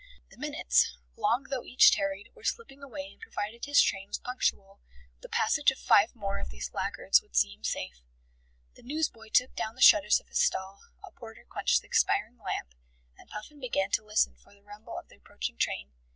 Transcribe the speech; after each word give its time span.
The 0.31 0.37
minutes, 0.39 0.97
long 1.15 1.43
though 1.43 1.63
each 1.63 1.91
tarried, 1.95 2.31
were 2.33 2.43
slipping 2.43 2.81
away 2.81 3.11
and 3.11 3.21
provided 3.21 3.65
his 3.65 3.83
train 3.83 4.07
was 4.07 4.17
punctual, 4.17 4.79
the 5.21 5.29
passage 5.29 5.69
of 5.69 5.77
five 5.77 6.15
more 6.15 6.39
of 6.39 6.49
these 6.49 6.73
laggards 6.73 7.21
would 7.21 7.35
see 7.35 7.53
him 7.53 7.63
safe. 7.63 8.01
The 8.73 8.81
news 8.81 9.09
boy 9.09 9.29
took 9.29 9.55
down 9.55 9.75
the 9.75 9.79
shutters 9.81 10.19
of 10.19 10.29
his 10.29 10.39
stall, 10.43 10.79
a 11.03 11.11
porter 11.11 11.45
quenched 11.47 11.81
the 11.83 11.87
expiring 11.87 12.39
lamp, 12.39 12.73
and 13.15 13.29
Puffin 13.29 13.59
began 13.59 13.91
to 13.91 14.03
listen 14.03 14.33
for 14.33 14.51
the 14.55 14.63
rumble 14.63 14.97
of 14.97 15.07
the 15.09 15.17
approaching 15.17 15.57
train. 15.59 15.91